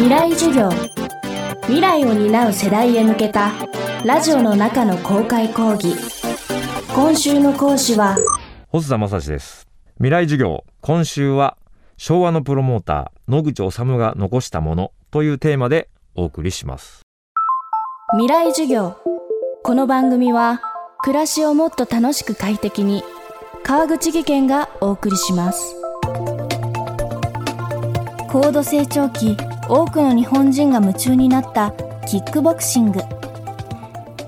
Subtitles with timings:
[0.00, 0.70] 未来授業。
[1.64, 3.52] 未来を担う世代へ向けた
[4.02, 5.94] ラジオの中の公開講義。
[6.94, 8.16] 今週の講師は
[8.68, 9.68] 細田正史です。
[9.96, 10.64] 未来授業。
[10.80, 11.58] 今週は
[11.98, 17.02] 昭和のプロモーター野口治が残したものというテーマでお送りします。
[18.12, 18.96] 未来授業。
[19.62, 20.62] この番組は
[21.00, 23.04] 暮らしをもっと楽しく快適に
[23.62, 25.74] 川口義賢がお送りします。
[28.30, 29.36] 高度成長期
[29.70, 31.70] 多くの日本人が夢中になった
[32.04, 33.00] キックボクシング。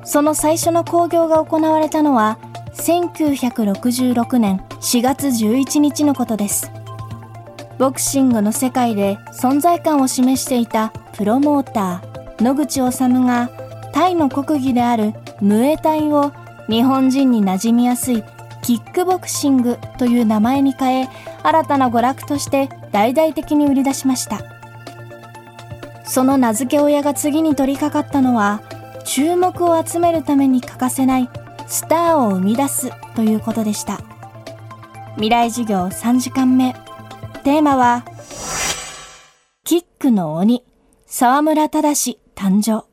[0.04, 2.38] その最初の興行が行われたのは
[2.74, 6.70] 1966年4月11日のことです。
[7.76, 13.50] ボクシングの世界で存在感を示していたプロモーター野口治が
[13.92, 16.32] タイの国技であるムエタイを
[16.68, 18.22] 日本人に馴染みやすい
[18.62, 21.08] キックボクシングという名前に変え
[21.42, 24.51] 新たな娯楽として大々的に売り出しました。
[26.12, 28.60] その名付け親が次に取り掛かったのは
[29.06, 31.30] 注目を集めるために欠かせない
[31.66, 33.98] スターを生み出すということでした。
[35.14, 36.74] 未来授業3時間目。
[37.44, 38.04] テーマは
[39.64, 40.62] キックの鬼。
[41.06, 42.84] 沢村忠誕生。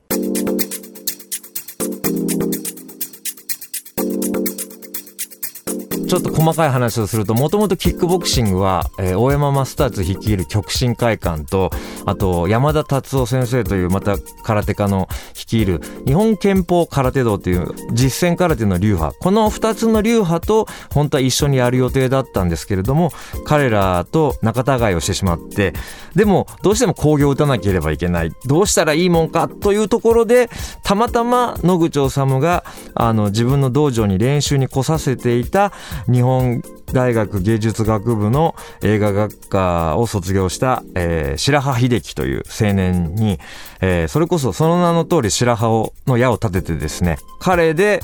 [6.10, 11.70] ちょっと細かい話をするともともとキックボクシングは、えー、大山マスターズ率いる極真会館と
[12.10, 19.16] あと山田達夫先生というまた空手家の率いる日本憲法空手道という実践空手の流派。
[19.20, 23.12] この2つの流派と本当は一緒にやる予定だったんですけれども
[23.46, 25.74] 彼らと仲違いをしてしまって
[26.16, 28.32] でもどうしても興行を打たなければいけない。
[28.46, 30.50] どうしたらいいもんかというところで
[30.84, 32.64] たまたま野口治が
[32.96, 35.72] あの自分の道場に練習に来させていた
[36.12, 43.40] 日本大学芸術学部の映画学科を卒業した、えー、白羽秀樹という青年に、
[43.82, 48.02] えー、それこそその名の通り白羽の矢を立ててですね彼で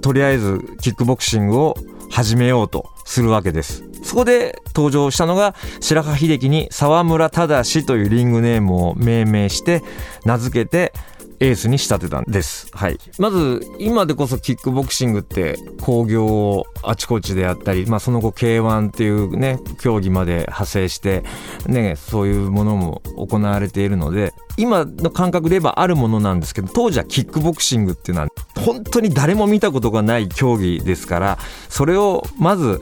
[0.00, 1.76] とりあえずキックボクシングを
[2.10, 3.84] 始めようとするわけです。
[4.02, 9.82] そこで登場したのが白羽秀樹に沢村忠というリングネームを命名して
[10.24, 10.92] 名付けて
[11.42, 12.68] エースに仕立てたんです。
[12.72, 12.98] はい。
[13.18, 21.24] まず、今でこそキックボクシングって興行をあちこちでやったり、まあその後 K1 っていうね、競技まで派生して、
[21.66, 31.38] ね、そういうものも行われているので、今の感覚で言えばあるものなんですけど、当時はキックボクシングっていうのは本当に誰も見たことがない競技ですから、
[31.68, 32.80] それをまず、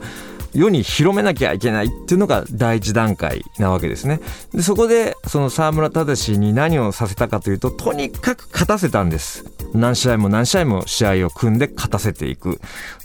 [0.53, 4.19] 世に広めなきゃいけないっていうのが第一段階なわけですね。
[4.53, 9.45] でそこでその沢村忠に何をさせたかというととにかく勝たせたんです。
[9.73, 12.59] 何試合も何試合も試合を組んで勝たせていく。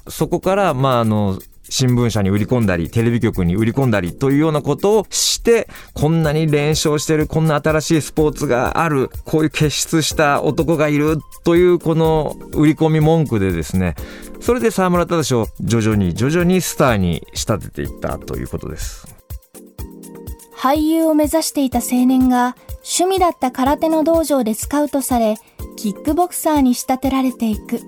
[0.08, 13.94] そこからまああの新聞社に売り込んだりテレビ局に売り込んだりというようなことをしてこんなに連勝してるこんな新しいスポーツがあるこういう傑出した男がいるというこの売り込み文句でですね
[14.40, 19.08] それで沢村忠を徐々に徐々にスターに仕立てていったということです。
[20.56, 25.36] 俳優を目指していた青年が趣味だった空手の道場でスカウトされ
[25.76, 27.80] キックボクサーに仕立てられていく。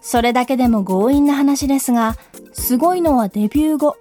[0.00, 2.16] それだけでも強引な話ですが
[2.64, 3.98] すごいのはデビュー後。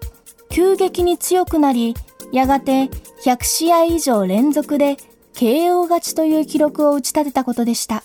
[0.50, 1.96] 急激に強くなり
[2.32, 2.90] やがて
[3.26, 4.96] 100試合以上連続で
[5.34, 8.04] KO 勝ちという記録を打ち立てたことでした。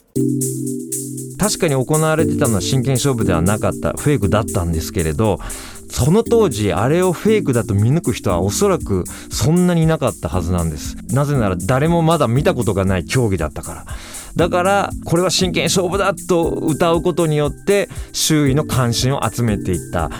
[1.38, 5.38] 確かに行われてたのは真剣勝負ではなかったフェイクだったんですけれど
[5.88, 10.96] その当時あれをフェイクだと見抜く人はおそらくそんなにいなかったはずなんです。
[11.12, 13.86] なぜなら誰もまだ見たことがない競技だったから。
[14.38, 20.10] だからこれは真剣勝負だと歌うことによって周囲の関心を集めていった。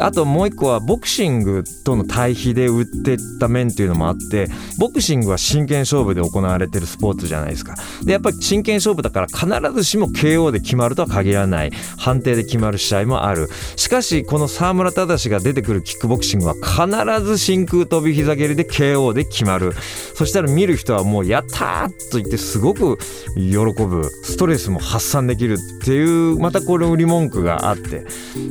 [0.00, 4.48] あともう一個はボクシングとの対比で売ってった面っていうのもあって
[4.80, 7.76] ボクシングは真剣勝負で行われてるスポーツじゃないですか。
[8.02, 11.70] でやっぱり真剣勝負だから必ずしも KO で決まるとは限らない。
[11.98, 13.48] 判定で決まる試合もある。
[13.76, 19.74] しかしこの沢村忠が出てくるキックボクシングは必ず真空飛び膝蹴りで KO で決まる。
[20.14, 22.98] そしたら見る人はもうやったーと言ってすごく
[23.36, 28.06] 喜喜ぶストレスも発散できるっていうまたこれ売り文句があって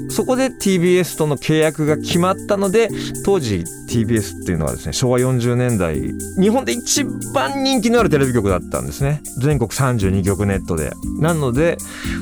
[0.10, 2.90] そこで TBS との契約が決まったので
[3.24, 5.96] 当時 TBS っていうのはですね昭和40年代
[6.40, 7.04] 日本で一
[7.34, 9.22] 番人気のあるテレビ局だったんですね。
[9.40, 10.92] 全国32局ネットで。
[11.20, 11.78] なので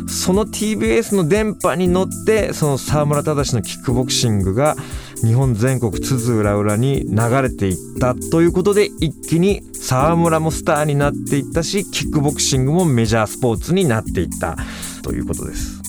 [0.08, 4.76] その TBS の電波に乗ってその沢村忠のキックボクシングが
[5.18, 14.58] 日本全国津々浦々に流れていったということで一気に沢村もスターになっていったしキックボクシングもメジャースポーツになっていった。
[15.04, 15.82] ということです。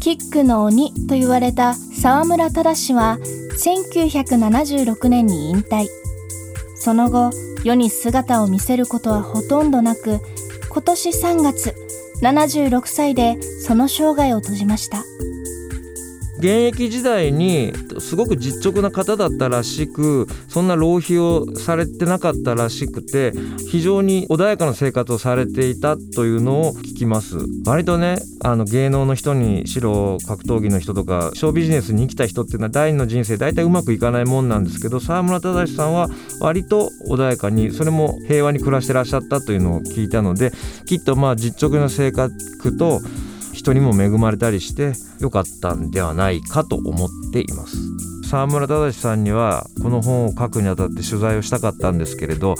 [0.00, 3.18] キックの鬼と言われた沢村忠は
[3.58, 5.86] 1976年に引退。
[6.76, 7.30] その後
[7.64, 10.20] 世に姿を見せることはほとんどなく
[10.68, 11.74] 今年3月
[12.22, 15.04] 76歳でその生涯を閉じました。
[16.38, 23.32] 現役時代にすごく実直な方だったらしくそんな浪費をされてなかったらしくて
[23.70, 27.36] 非常に穏やかな生活をされていたというのを聞きます。
[27.64, 36.08] 割とねあの芸能の人にしろ格闘技の人とかショービジネスに生きた人っていうのは第二の人生大体うまくいかないもんなんですけど沢村忠さんは
[36.40, 40.52] 割と穏やかにそれも平和に暮らしてらっしゃったというのを聞いたので
[40.86, 43.00] きっとまあ実直な性格と
[43.66, 47.76] 人にも恵まれたりしてよかったんではないかと思っています。
[48.26, 52.56] 沢村忠さんにはこの本を書くにあたって取材をしたかったんですけれど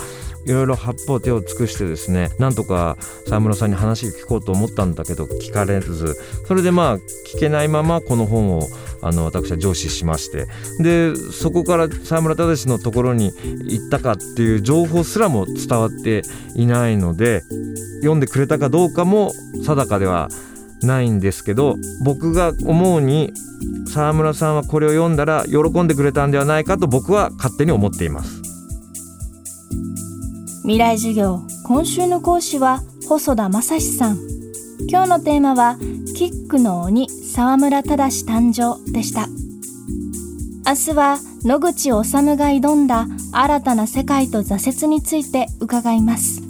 [0.47, 6.14] いろいろ八方手を尽くしてですねなんとか沢村さんに話を聞こうと思ったんだけど聞かれず
[6.47, 8.62] それでまあ聞けないままこの本を
[9.03, 10.47] あの私は上司しまして
[10.79, 13.32] でそこから沢村忠のところに
[13.64, 16.23] 行ったかっていう情報すらも伝わって
[16.55, 17.43] いないので
[18.03, 19.32] 読んでくれたかどうかも
[19.64, 20.29] 定かでは
[20.82, 23.32] ないんですけど僕が思うに
[23.88, 28.43] 沢村さんはこれを読んだら喜んでくれたんではないかと僕は勝手に思っています。
[30.62, 34.19] 未来授業今週の講師は細田正史さん。
[34.88, 35.78] 今日のテーマは
[36.17, 39.29] キックの鬼沢村忠誕生でした。
[40.67, 46.43] 明日は野口治が挑んだ新たな世界と挫折について伺います。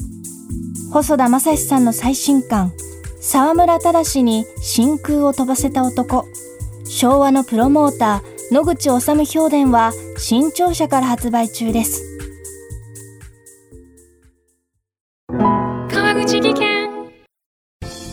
[0.90, 2.72] 細田正史さんの最新刊
[3.28, 6.24] 沢村忠に真空を飛ばせた男。
[6.84, 12.04] 昭和のプロモーター野口治評伝は新潮社から発売中です。
[15.28, 16.88] 川口技研。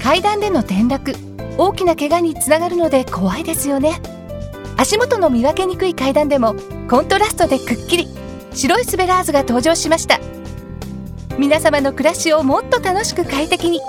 [0.01, 1.13] 階段での転落
[1.59, 4.01] 大きな怪我につながるので怖いですよね。
[4.77, 6.55] 足元の見分けにくい階段でも
[6.89, 8.07] コントラストでくっきり
[8.55, 10.19] 白いスベラーズが登場しました。
[11.37, 13.79] 皆様の暮らしをもっと楽しく快適に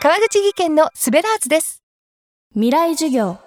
[0.00, 1.82] 川口技研のスベラーズです。
[2.52, 3.38] 未来授業。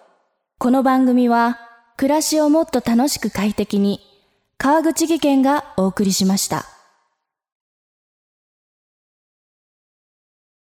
[0.57, 1.57] この番組は、
[1.95, 4.01] 暮らしをもっと楽しく快適に、
[4.57, 6.65] 川口技研がお送りしました。